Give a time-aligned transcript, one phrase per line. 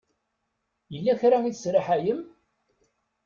[0.93, 2.21] Yella kra i tesraḥayem?